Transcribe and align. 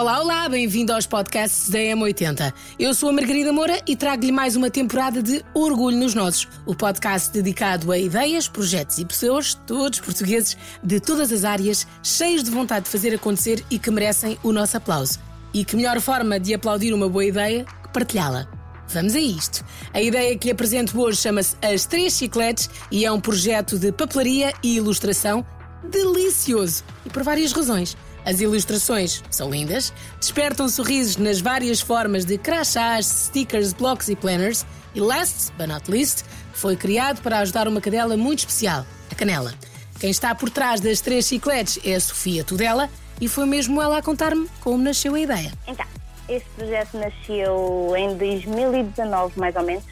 Olá, 0.00 0.18
olá, 0.18 0.48
bem-vindo 0.48 0.94
aos 0.94 1.06
podcasts 1.06 1.68
da 1.68 1.78
M80. 1.78 2.54
Eu 2.78 2.94
sou 2.94 3.10
a 3.10 3.12
Margarida 3.12 3.52
Moura 3.52 3.82
e 3.86 3.94
trago-lhe 3.94 4.32
mais 4.32 4.56
uma 4.56 4.70
temporada 4.70 5.22
de 5.22 5.44
Orgulho 5.52 5.98
nos 5.98 6.14
Nossos, 6.14 6.48
o 6.64 6.74
podcast 6.74 7.30
dedicado 7.30 7.92
a 7.92 7.98
ideias, 7.98 8.48
projetos 8.48 8.96
e 8.96 9.04
pessoas, 9.04 9.52
todos 9.66 10.00
portugueses, 10.00 10.56
de 10.82 11.00
todas 11.00 11.30
as 11.30 11.44
áreas, 11.44 11.86
cheios 12.02 12.42
de 12.42 12.50
vontade 12.50 12.86
de 12.86 12.90
fazer 12.90 13.14
acontecer 13.14 13.62
e 13.70 13.78
que 13.78 13.90
merecem 13.90 14.38
o 14.42 14.52
nosso 14.52 14.78
aplauso. 14.78 15.18
E 15.52 15.66
que 15.66 15.76
melhor 15.76 16.00
forma 16.00 16.40
de 16.40 16.54
aplaudir 16.54 16.94
uma 16.94 17.06
boa 17.06 17.26
ideia 17.26 17.66
que 17.82 17.92
partilhá-la. 17.92 18.48
Vamos 18.88 19.14
a 19.14 19.20
isto. 19.20 19.62
A 19.92 20.00
ideia 20.00 20.34
que 20.38 20.46
lhe 20.46 20.52
apresento 20.52 20.98
hoje 20.98 21.18
chama-se 21.18 21.56
As 21.60 21.84
Três 21.84 22.16
Chicletes 22.16 22.70
e 22.90 23.04
é 23.04 23.12
um 23.12 23.20
projeto 23.20 23.78
de 23.78 23.92
papelaria 23.92 24.54
e 24.62 24.76
ilustração 24.76 25.44
delicioso 25.90 26.84
e 27.04 27.10
por 27.10 27.22
várias 27.22 27.52
razões. 27.52 27.94
As 28.24 28.40
ilustrações 28.40 29.22
são 29.30 29.50
lindas, 29.50 29.92
despertam 30.18 30.68
sorrisos 30.68 31.16
nas 31.16 31.40
várias 31.40 31.80
formas 31.80 32.24
de 32.24 32.36
crachás, 32.36 33.06
stickers, 33.06 33.72
blocos 33.72 34.08
e 34.08 34.16
planners. 34.16 34.64
E 34.94 35.00
last 35.00 35.52
but 35.56 35.68
not 35.68 35.90
least, 35.90 36.24
foi 36.52 36.76
criado 36.76 37.22
para 37.22 37.38
ajudar 37.38 37.68
uma 37.68 37.80
cadela 37.80 38.16
muito 38.16 38.40
especial, 38.40 38.84
a 39.10 39.14
Canela. 39.14 39.54
Quem 39.98 40.10
está 40.10 40.34
por 40.34 40.50
trás 40.50 40.80
das 40.80 41.00
três 41.00 41.26
chicletes 41.26 41.78
é 41.84 41.94
a 41.94 42.00
Sofia 42.00 42.42
Tudela 42.42 42.88
e 43.20 43.28
foi 43.28 43.46
mesmo 43.46 43.80
ela 43.80 43.98
a 43.98 44.02
contar-me 44.02 44.48
como 44.60 44.82
nasceu 44.82 45.14
a 45.14 45.20
ideia. 45.20 45.52
Então, 45.66 45.86
este 46.28 46.48
projeto 46.56 46.98
nasceu 46.98 47.92
em 47.96 48.16
2019, 48.16 49.38
mais 49.38 49.54
ou 49.56 49.62
menos. 49.62 49.84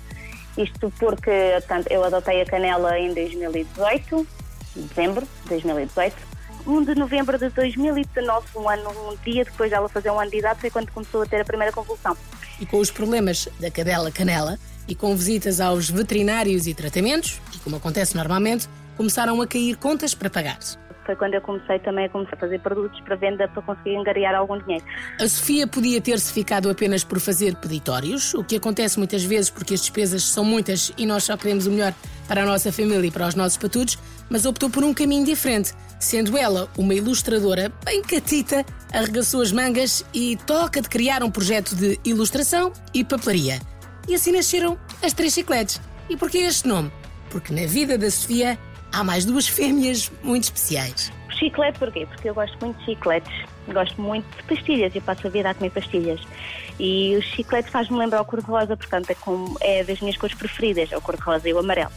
Isto 0.56 0.92
porque 0.98 1.30
portanto, 1.58 1.86
eu 1.90 2.02
adotei 2.02 2.40
a 2.40 2.44
Canela 2.44 2.98
em 2.98 3.14
2018, 3.14 4.26
dezembro 4.74 5.26
de 5.44 5.48
2018 5.50 6.37
1 6.68 6.84
de 6.84 6.94
novembro 6.94 7.38
de 7.38 7.48
2019, 7.48 8.46
um 8.56 8.68
ano, 8.68 8.90
um 8.90 9.16
dia 9.24 9.42
depois 9.42 9.70
dela 9.70 9.88
fazer 9.88 10.10
um 10.10 10.20
ano 10.20 10.30
de 10.30 10.36
idade, 10.36 10.60
foi 10.60 10.68
quando 10.68 10.92
começou 10.92 11.22
a 11.22 11.26
ter 11.26 11.40
a 11.40 11.44
primeira 11.44 11.72
convulsão. 11.72 12.14
E 12.60 12.66
com 12.66 12.76
os 12.76 12.90
problemas 12.90 13.48
da 13.58 13.70
cadela 13.70 14.10
canela 14.10 14.58
e 14.86 14.94
com 14.94 15.16
visitas 15.16 15.62
aos 15.62 15.88
veterinários 15.88 16.66
e 16.66 16.74
tratamentos, 16.74 17.40
e 17.54 17.58
como 17.60 17.76
acontece 17.76 18.14
normalmente, 18.14 18.68
começaram 18.98 19.40
a 19.40 19.46
cair 19.46 19.76
contas 19.76 20.14
para 20.14 20.28
pagar. 20.28 20.58
Foi 21.06 21.16
quando 21.16 21.32
eu 21.32 21.40
comecei 21.40 21.78
também 21.78 22.04
a 22.04 22.08
começar 22.10 22.36
a 22.36 22.38
fazer 22.38 22.60
produtos 22.60 23.00
para 23.00 23.16
venda 23.16 23.48
para 23.48 23.62
conseguir 23.62 23.96
angariar 23.96 24.34
algum 24.34 24.58
dinheiro. 24.58 24.84
A 25.18 25.26
Sofia 25.26 25.66
podia 25.66 26.02
ter-se 26.02 26.30
ficado 26.30 26.68
apenas 26.68 27.02
por 27.02 27.18
fazer 27.18 27.56
peditórios, 27.56 28.34
o 28.34 28.44
que 28.44 28.56
acontece 28.56 28.98
muitas 28.98 29.24
vezes 29.24 29.48
porque 29.48 29.72
as 29.72 29.80
despesas 29.80 30.22
são 30.22 30.44
muitas 30.44 30.92
e 30.98 31.06
nós 31.06 31.24
só 31.24 31.34
queremos 31.34 31.66
o 31.66 31.70
melhor 31.70 31.94
para 32.26 32.42
a 32.42 32.44
nossa 32.44 32.70
família 32.70 33.06
e 33.06 33.10
para 33.10 33.26
os 33.26 33.34
nossos 33.34 33.56
patudos, 33.56 33.98
mas 34.28 34.44
optou 34.44 34.68
por 34.68 34.84
um 34.84 34.92
caminho 34.92 35.24
diferente. 35.24 35.72
Sendo 35.98 36.36
ela 36.36 36.68
uma 36.78 36.94
ilustradora 36.94 37.72
bem 37.84 38.02
catita, 38.02 38.64
arregaçou 38.92 39.42
as 39.42 39.50
mangas 39.50 40.04
e 40.14 40.36
toca 40.46 40.80
de 40.80 40.88
criar 40.88 41.24
um 41.24 41.30
projeto 41.30 41.74
de 41.74 41.98
ilustração 42.04 42.72
e 42.94 43.04
papelaria. 43.04 43.58
E 44.06 44.14
assim 44.14 44.32
nasceram 44.32 44.78
as 45.02 45.12
Três 45.12 45.34
Chicletes. 45.34 45.80
E 46.08 46.16
porquê 46.16 46.38
este 46.38 46.68
nome? 46.68 46.90
Porque 47.30 47.52
na 47.52 47.66
vida 47.66 47.98
da 47.98 48.10
Sofia 48.10 48.56
há 48.92 49.02
mais 49.02 49.24
duas 49.24 49.48
fêmeas 49.48 50.10
muito 50.22 50.44
especiais. 50.44 51.12
Chiclete 51.30 51.78
porquê? 51.78 52.06
Porque 52.06 52.30
eu 52.30 52.34
gosto 52.34 52.56
muito 52.60 52.78
de 52.78 52.84
chicletes. 52.84 53.32
Gosto 53.68 54.00
muito 54.00 54.24
de 54.36 54.42
pastilhas 54.44 54.94
e 54.94 55.00
passo 55.00 55.26
a 55.26 55.30
vida 55.30 55.50
a 55.50 55.54
comer 55.54 55.70
pastilhas. 55.70 56.20
E 56.78 57.16
o 57.16 57.22
chiclete 57.22 57.70
faz-me 57.70 57.98
lembrar 57.98 58.22
o 58.22 58.24
cor-de-rosa, 58.24 58.76
portanto 58.76 59.10
é, 59.10 59.14
com, 59.14 59.54
é 59.60 59.84
das 59.84 60.00
minhas 60.00 60.16
cores 60.16 60.34
preferidas, 60.36 60.90
é 60.90 60.96
o 60.96 61.00
cor-de-rosa 61.00 61.48
e 61.48 61.52
o 61.52 61.58
amarelo. 61.58 61.92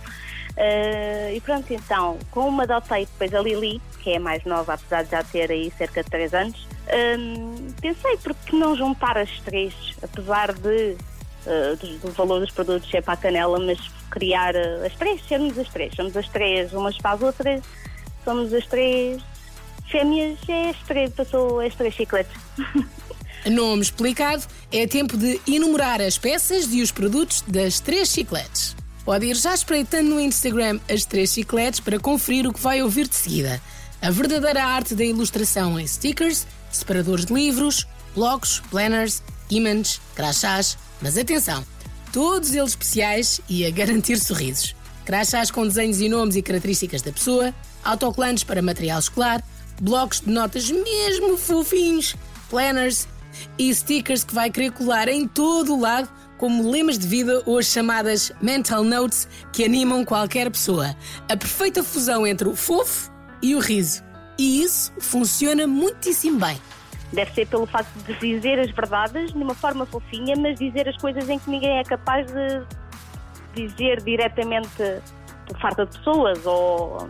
Uh, 0.52 1.34
e 1.34 1.42
pronto, 1.42 1.72
então, 1.72 2.20
com 2.30 2.48
uma 2.48 2.64
adotei 2.64 3.06
depois 3.06 3.34
a 3.34 3.42
Lili, 3.42 3.82
que 4.02 4.12
é 4.12 4.20
mais 4.20 4.44
nova, 4.44 4.74
apesar 4.74 5.04
de 5.04 5.12
já 5.12 5.24
ter 5.24 5.52
aí 5.52 5.72
cerca 5.78 6.04
de 6.04 6.10
3 6.10 6.34
anos, 6.34 6.68
um, 7.20 7.72
pensei 7.80 8.18
por 8.18 8.34
que 8.34 8.56
não 8.56 8.76
juntar 8.76 9.18
as 9.18 9.30
três, 9.42 9.74
apesar 10.02 10.52
de 10.54 10.98
uh, 11.46 11.76
do, 11.78 12.00
do, 12.00 12.12
valor 12.12 12.40
dos 12.40 12.52
produtos 12.52 12.90
ser 12.90 13.04
para 13.04 13.14
a 13.14 13.18
canela, 13.18 13.60
mas 13.60 13.80
criar 14.10 14.56
uh, 14.56 14.86
as 14.86 14.94
três, 14.96 15.22
sermos 15.28 15.58
as 15.58 15.70
três, 15.70 15.94
somos 15.96 16.18
as 16.18 16.28
três 16.28 16.74
umas 16.74 16.98
para 16.98 17.12
as 17.12 17.22
outras, 17.22 17.62
somos 18.26 18.54
as 18.54 18.66
três 18.66 19.22
fêmeas, 19.90 20.40
é 20.50 20.70
as 20.70 20.78
três, 20.80 21.14
passou 21.14 21.60
as 21.60 21.76
três 21.76 21.94
chicletes. 21.94 22.34
Nome 23.46 23.82
explicado, 23.82 24.44
é 24.72 24.86
tempo 24.86 25.18
de 25.18 25.40
enumerar 25.48 26.00
as 26.00 26.18
peças 26.18 26.72
e 26.74 26.82
os 26.82 26.92
produtos 26.92 27.42
das 27.48 27.80
três 27.80 28.10
chicletes. 28.10 28.76
Pode 29.04 29.26
ir 29.26 29.36
já 29.36 29.54
espreitando 29.54 30.12
no 30.12 30.20
Instagram 30.20 30.80
as 30.88 31.06
três 31.06 31.34
chicletes 31.34 31.80
para 31.80 32.00
conferir 32.00 32.48
o 32.48 32.54
que 32.54 32.60
vai 32.60 32.84
ouvir 32.84 33.08
de 33.08 33.16
seguida. 33.16 33.60
A 34.02 34.10
verdadeira 34.10 34.64
arte 34.66 34.96
da 34.96 35.06
ilustração 35.06 35.80
em 35.80 35.86
stickers, 35.86 36.48
separadores 36.72 37.24
de 37.24 37.34
livros, 37.34 37.88
blocos, 38.16 38.60
planners, 38.72 39.22
ímãs, 39.48 40.02
crachás, 40.16 40.76
mas 41.00 41.20
atenção, 41.20 41.64
todos 42.12 42.56
eles 42.56 42.72
especiais 42.72 43.40
e 43.48 43.64
a 43.64 43.70
garantir 43.70 44.18
sorrisos. 44.18 44.76
Crachás 45.06 45.52
com 45.52 45.68
desenhos 45.68 46.02
e 46.02 46.10
nomes 46.10 46.36
e 46.36 46.42
características 46.42 47.04
da 47.04 47.12
pessoa, 47.12 47.54
autocolantes 47.84 48.44
para 48.44 48.60
material 48.60 48.98
escolar, 48.98 49.44
blocos 49.80 50.22
de 50.22 50.32
notas 50.32 50.72
mesmo 50.72 51.38
fofinhos, 51.38 52.16
planners 52.50 53.08
e 53.56 53.72
stickers 53.72 54.24
que 54.24 54.34
vai 54.34 54.50
querer 54.50 54.72
colar 54.72 55.10
em 55.10 55.28
todo 55.28 55.76
o 55.76 55.80
lado 55.80 56.10
como 56.40 56.72
lemas 56.72 56.98
de 56.98 57.06
vida 57.06 57.44
ou 57.46 57.60
as 57.60 57.68
chamadas 57.68 58.32
mental 58.42 58.84
notes 58.84 59.28
que 59.54 59.64
animam 59.64 60.04
qualquer 60.04 60.50
pessoa. 60.50 60.96
A 61.30 61.38
perfeita 61.38 61.84
fusão 61.84 62.26
entre 62.26 62.50
o 62.50 62.56
fofo 62.56 63.12
e 63.42 63.56
o 63.56 63.60
riso. 63.60 64.04
E 64.38 64.64
isso 64.64 64.92
funciona 65.00 65.68
muitíssimo 65.68 66.40
bem. 66.40 66.60
Deve 67.14 67.32
ser 67.34 67.48
pelo 67.48 67.66
facto 67.66 67.92
de 68.06 68.18
dizer 68.20 68.60
as 68.60 68.72
verdades 68.72 69.34
de 69.34 69.38
uma 69.38 69.54
forma 69.54 69.86
fofinha, 69.86 70.36
mas 70.38 70.58
dizer 70.58 70.88
as 70.88 70.98
coisas 70.98 71.28
em 71.28 71.38
que 71.38 71.50
ninguém 71.50 71.80
é 71.80 71.84
capaz 71.84 72.26
de 72.28 72.64
dizer 73.54 74.02
diretamente 74.02 75.02
por 75.46 75.60
falta 75.60 75.86
de 75.86 75.98
pessoas 75.98 76.46
ou 76.46 77.10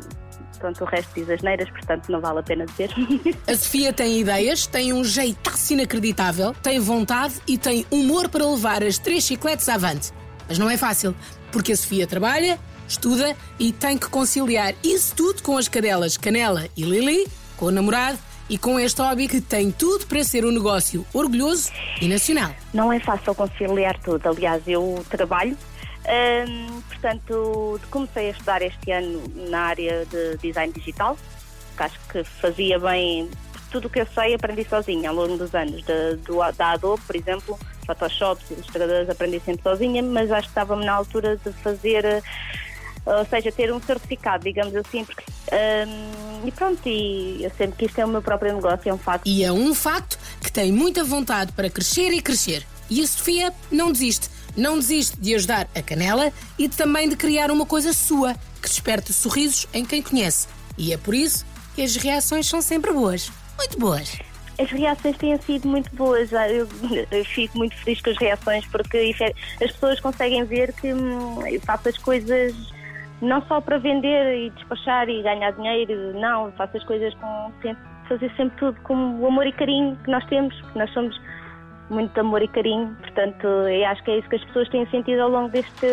pronto, 0.62 0.84
o 0.84 0.88
resto 0.88 1.12
diz 1.16 1.30
as 1.30 1.42
neiras, 1.42 1.70
portanto 1.72 2.10
não 2.10 2.22
vale 2.22 2.40
a 2.40 2.44
pena 2.44 2.66
dizer. 2.66 2.92
A 3.48 3.56
Sofia 3.56 3.92
tem 3.92 4.20
ideias, 4.20 4.68
tem 4.68 4.94
um 4.94 5.04
jeitaço 5.04 5.74
inacreditável, 5.74 6.54
tem 6.62 6.80
vontade 6.80 7.36
e 7.48 7.58
tem 7.58 7.86
humor 7.90 8.30
para 8.30 8.46
levar 8.46 8.84
as 8.84 8.98
três 8.98 9.24
chicletes 9.24 9.68
avante. 9.68 10.12
Mas 10.48 10.60
não 10.60 10.70
é 10.70 10.78
fácil, 10.78 11.16
porque 11.52 11.72
a 11.72 11.76
Sofia 11.76 12.06
trabalha, 12.06 12.60
estuda 12.92 13.36
e 13.60 13.72
tem 13.72 13.98
que 13.98 14.08
conciliar 14.10 14.74
isso 14.84 15.16
tudo 15.16 15.42
com 15.42 15.58
as 15.58 15.68
cadelas 15.68 16.18
Canela 16.18 16.68
e 16.76 16.84
Lili, 16.84 17.28
com 17.58 17.68
o 17.68 17.72
namorado 17.72 18.18
e 18.50 18.58
com 18.58 18.80
este 18.80 19.02
hobby 19.02 19.28
que 19.28 19.40
tem 19.40 19.72
tudo 19.72 20.06
para 20.06 20.24
ser 20.24 20.46
um 20.46 20.52
negócio 20.52 21.06
orgulhoso 21.14 21.72
e 22.02 22.08
nacional. 22.08 22.54
Não 22.74 22.92
é 22.92 23.00
fácil 23.00 23.34
conciliar 23.34 23.98
tudo. 24.00 24.28
Aliás, 24.28 24.62
eu 24.68 25.04
trabalho 25.10 25.58
um, 26.02 26.82
portanto, 26.82 27.80
comecei 27.90 28.30
a 28.30 28.32
estudar 28.32 28.62
este 28.62 28.92
ano 28.92 29.22
na 29.50 29.62
área 29.62 30.06
de 30.06 30.38
design 30.38 30.74
digital, 30.74 31.16
que 31.78 31.84
acho 31.84 32.00
que 32.12 32.24
fazia 32.24 32.80
bem 32.80 33.30
tudo 33.72 33.86
o 33.86 33.90
que 33.90 34.02
eu 34.02 34.08
sei, 34.08 34.34
aprendi 34.34 34.66
sozinha 34.68 35.10
ao 35.10 35.16
longo 35.16 35.38
dos 35.38 35.54
anos. 35.54 35.84
De, 35.84 36.16
do, 36.18 36.40
da 36.52 36.72
Adobe, 36.72 37.02
por 37.04 37.16
exemplo, 37.16 37.60
Photoshop, 37.86 38.42
ilustradores, 38.52 39.10
aprendi 39.10 39.40
sempre 39.40 39.64
sozinha, 39.64 40.04
mas 40.04 40.32
acho 40.32 40.48
que 40.48 40.52
estava-me 40.52 40.86
na 40.86 40.94
altura 40.94 41.38
de 41.38 41.52
fazer, 41.54 42.24
ou 43.06 43.26
seja, 43.26 43.52
ter 43.52 43.74
um 43.74 43.82
certificado, 43.82 44.44
digamos 44.44 44.76
assim, 44.76 45.04
porque, 45.04 45.24
um, 45.52 46.48
e 46.48 46.52
pronto, 46.52 46.80
e 46.88 47.44
eu 47.44 47.52
sempre 47.58 47.78
que 47.78 47.86
isto 47.86 48.00
é 48.00 48.06
o 48.06 48.08
meu 48.08 48.22
próprio 48.22 48.54
negócio, 48.54 48.90
é 48.90 48.94
um 48.94 48.98
facto. 48.98 49.28
E 49.28 49.44
é 49.44 49.52
um 49.52 49.74
facto 49.74 50.18
que 50.42 50.52
tem 50.52 50.72
muita 50.72 51.04
vontade 51.04 51.52
para 51.54 51.70
crescer 51.70 52.12
e 52.12 52.22
crescer. 52.22 52.66
E 52.90 53.02
a 53.02 53.08
Sofia 53.08 53.54
não 53.72 53.92
desiste 53.92 54.30
não 54.56 54.78
desiste 54.78 55.18
de 55.20 55.34
ajudar 55.36 55.68
a 55.74 55.82
Canela 55.82 56.32
e 56.58 56.68
também 56.68 57.08
de 57.08 57.16
criar 57.16 57.52
uma 57.52 57.66
coisa 57.66 57.94
sua, 57.94 58.36
que 58.62 58.68
desperte 58.68 59.14
sorrisos 59.14 59.68
em 59.74 59.86
quem 59.86 60.02
conhece. 60.02 60.48
E 60.78 60.94
é 60.94 60.98
por 60.98 61.14
isso 61.14 61.46
que 61.76 61.82
as 61.82 61.96
reações 61.96 62.48
são 62.48 62.62
sempre 62.62 62.92
boas. 62.92 63.32
Muito 63.58 63.80
boas. 63.80 64.18
As 64.60 64.70
reações 64.70 65.18
têm 65.18 65.40
sido 65.42 65.68
muito 65.68 65.94
boas. 65.96 66.32
Eu, 66.32 66.68
eu 67.12 67.26
fico 67.26 67.58
muito 67.58 67.76
feliz 67.78 68.02
com 68.02 68.10
as 68.10 68.18
reações 68.18 68.66
porque 68.68 69.16
as 69.64 69.72
pessoas 69.72 70.00
conseguem 70.00 70.44
ver 70.44 70.74
que 70.74 70.94
hum, 70.94 71.46
eu 71.48 71.62
faço 71.62 71.90
as 71.90 71.98
coisas 71.98 72.54
não 73.22 73.42
só 73.48 73.62
para 73.62 73.78
vender 73.78 74.46
e 74.46 74.50
despachar 74.52 75.08
e 75.10 75.22
ganhar 75.22 75.52
dinheiro, 75.52 76.20
não, 76.20 76.52
faço 76.54 76.78
as 76.78 76.84
coisas 76.84 77.14
com 77.16 77.52
fazer 78.10 78.32
sempre 78.36 78.58
tudo 78.58 78.82
com 78.82 78.94
o 79.20 79.28
amor 79.28 79.48
e 79.48 79.54
carinho 79.54 79.98
que 80.04 80.12
nós 80.12 80.26
temos, 80.26 80.54
que 80.54 80.78
nós 80.78 80.92
somos 80.94 81.16
muito 81.90 82.18
amor 82.20 82.42
e 82.42 82.48
carinho. 82.48 82.96
Portanto, 83.02 83.46
eu 83.46 83.86
acho 83.88 84.04
que 84.04 84.12
é 84.12 84.20
isso 84.20 84.30
que 84.30 84.36
as 84.36 84.44
pessoas 84.46 84.70
têm 84.70 84.90
sentido 84.90 85.22
ao 85.22 85.30
longo 85.30 85.50
deste, 85.50 85.88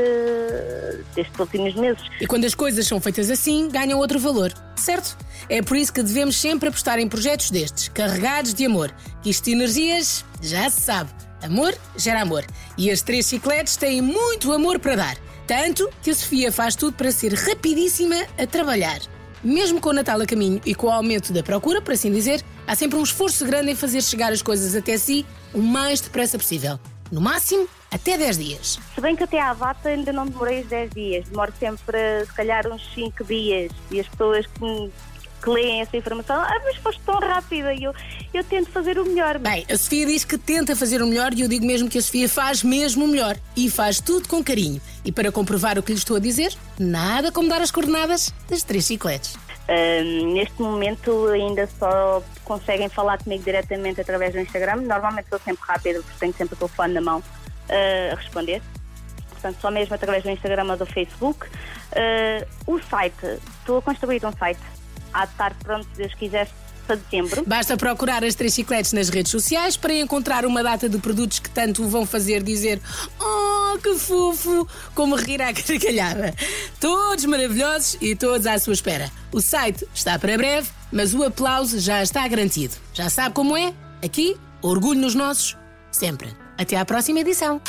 destes 1.15 1.39
últimos 1.39 1.75
meses. 1.75 2.03
E 2.21 2.27
quando 2.27 2.45
as 2.45 2.55
coisas 2.55 2.87
são 2.87 3.01
feitas 3.01 3.31
assim, 3.31 3.69
ganham 3.69 3.99
outro 3.99 4.19
valor, 4.19 4.53
certo? 4.77 5.17
É 5.49 5.61
por 5.63 5.77
isso 5.77 5.93
que 5.93 6.03
devemos 6.03 6.37
sempre 6.37 6.69
apostar 6.69 6.99
em 6.99 7.09
projetos 7.09 7.51
destes, 7.51 7.89
carregados 7.89 8.55
de 8.55 8.65
amor. 8.65 8.91
Que 9.23 9.31
isto 9.31 9.45
de 9.45 9.53
energias, 9.53 10.25
já 10.43 10.69
se 10.71 10.81
sabe. 10.81 11.11
Amor 11.43 11.73
gera 11.97 12.23
amor. 12.23 12.45
E 12.77 12.91
as 12.91 13.03
três 13.03 13.29
chicletes 13.29 13.77
têm 13.77 14.01
muito 14.03 14.53
amor 14.53 14.79
para 14.79 14.97
dar. 14.97 15.28
Tanto 15.49 15.91
que 16.03 16.11
a 16.11 16.15
Sofia 16.15 16.53
faz 16.53 16.77
tudo 16.77 16.93
para 16.93 17.11
ser 17.11 17.33
rapidíssima 17.33 18.17
a 18.37 18.47
trabalhar. 18.47 19.01
Mesmo 19.43 19.81
com 19.81 19.89
o 19.89 19.93
Natal 19.95 20.21
a 20.21 20.27
caminho 20.27 20.61
e 20.67 20.75
com 20.75 20.89
o 20.89 20.91
aumento 20.91 21.33
da 21.33 21.43
procura, 21.43 21.81
por 21.81 21.95
assim 21.95 22.13
dizer, 22.13 22.45
há 22.67 22.75
sempre 22.75 22.99
um 22.99 23.03
esforço 23.03 23.47
grande 23.47 23.71
em 23.71 23.75
fazer 23.75 24.03
chegar 24.03 24.31
as 24.31 24.43
coisas 24.43 24.77
até 24.77 24.99
si 24.99 25.25
o 25.55 25.63
mais 25.63 26.03
depressa 26.03 26.37
possível. 26.37 26.79
No 27.11 27.23
máximo, 27.23 27.67
até 27.91 28.19
10 28.19 28.37
dias. 28.37 28.79
Se 28.95 29.01
bem 29.01 29.17
que 29.17 29.23
até 29.23 29.41
à 29.41 29.55
data 29.55 29.89
ainda 29.89 30.13
não 30.13 30.27
demorei 30.27 30.61
os 30.61 30.69
10 30.69 30.91
dias, 30.91 31.25
demoro 31.31 31.55
sempre, 31.59 32.27
se 32.27 32.35
calhar, 32.35 32.71
uns 32.71 32.87
5 32.93 33.25
dias. 33.25 33.73
E 33.91 34.01
as 34.01 34.07
pessoas 34.07 34.45
que, 34.45 34.91
que 35.41 35.51
leem 35.51 35.81
essa 35.81 35.97
informação, 35.97 36.41
ah, 36.41 36.61
mas 36.65 36.77
foste 36.77 37.01
tão 37.05 37.19
rápida. 37.19 37.75
E 37.75 37.85
eu, 37.85 37.95
eu 38.33 38.45
tento 38.45 38.71
fazer 38.71 38.99
o 38.99 39.05
melhor. 39.05 39.39
Bem, 39.39 39.65
a 39.71 39.77
Sofia 39.77 40.07
diz 40.07 40.25
que 40.25 40.37
tenta 40.37 40.75
fazer 40.75 41.03
o 41.03 41.07
melhor 41.07 41.33
e 41.35 41.43
eu 41.43 41.49
digo 41.49 41.65
mesmo 41.65 41.89
que 41.89 41.99
a 41.99 42.03
Sofia 42.03 42.29
faz 42.29 42.63
mesmo 42.63 43.05
o 43.05 43.09
melhor. 43.09 43.37
E 43.57 43.71
faz 43.71 44.01
tudo 44.01 44.29
com 44.29 44.43
carinho. 44.43 44.81
E 45.05 45.13
para 45.13 45.33
comprovar 45.33 45.79
o 45.79 45.83
que 45.83 45.93
lhe 45.93 45.99
estou 45.99 46.17
a 46.17 46.21
dizer, 46.21 46.53
nada 46.79 47.33
como 47.33 47.49
dar 47.49 47.61
as 47.61 47.71
coordenadas 47.71 48.33
das 48.49 48.63
três 48.63 48.87
chicletes. 48.87 49.37
Neste 50.35 50.63
momento 50.63 51.27
ainda 51.27 51.69
só 51.79 52.23
conseguem 52.45 52.89
falar 52.89 53.19
comigo 53.19 53.45
diretamente 53.45 54.01
através 54.01 54.33
do 54.33 54.41
Instagram. 54.41 54.77
Normalmente 54.77 55.29
sou 55.29 55.39
sempre 55.39 55.63
rápida, 55.67 56.01
porque 56.01 56.19
tenho 56.19 56.33
sempre 56.33 56.55
o 56.55 56.57
telefone 56.57 56.95
na 56.95 57.01
mão 57.03 57.19
uh, 57.19 58.13
a 58.13 58.15
responder. 58.17 58.63
Portanto, 59.29 59.59
só 59.61 59.71
mesmo 59.71 59.95
através 59.95 60.23
do 60.23 60.31
Instagram 60.31 60.71
ou 60.71 60.77
do 60.77 60.87
Facebook. 60.87 61.47
Uh, 61.47 62.47
o 62.67 62.83
site, 62.83 63.41
estou 63.61 63.79
a 63.79 63.83
construir 63.83 64.25
um 64.25 64.33
site. 64.33 64.61
Há 65.13 65.25
de 65.27 65.33
estar 65.33 65.55
pronto, 65.55 65.87
se 65.93 65.99
Deus 65.99 66.15
quiser, 66.15 66.49
para 66.87 66.97
dezembro. 66.97 67.45
Basta 67.47 67.77
procurar 67.77 68.25
as 68.25 68.35
três 68.35 68.55
chicletes 68.55 68.93
nas 68.93 69.09
redes 69.09 69.31
sociais 69.31 69.77
para 69.77 69.95
encontrar 69.95 70.45
uma 70.47 70.63
data 70.63 70.89
de 70.89 70.99
produtos 70.99 71.39
que 71.39 71.51
tanto 71.51 71.85
o 71.85 71.89
vão 71.89 72.07
fazer 72.07 72.43
dizer 72.43 72.81
Oh, 73.21 73.79
que 73.79 73.95
fofo! 73.95 74.67
Como 74.95 75.15
rir 75.15 75.43
à 75.43 75.53
gargalhada. 75.53 76.35
Todos 76.81 77.25
maravilhosos 77.27 77.99
e 78.01 78.17
todos 78.17 78.47
à 78.47 78.59
sua 78.59 78.73
espera. 78.73 79.11
O 79.31 79.41
site 79.41 79.87
está 79.95 80.19
para 80.19 80.37
breve, 80.37 80.69
mas 80.91 81.15
o 81.15 81.23
aplauso 81.23 81.79
já 81.79 82.03
está 82.03 82.27
garantido. 82.27 82.75
Já 82.95 83.11
sabe 83.11 83.35
como 83.35 83.57
é? 83.57 83.75
Aqui, 84.03 84.37
orgulho 84.63 85.01
nos 85.01 85.15
nossos, 85.15 85.57
sempre. 85.93 86.35
Até 86.57 86.77
à 86.77 86.85
próxima 86.85 87.21
edição. 87.21 87.61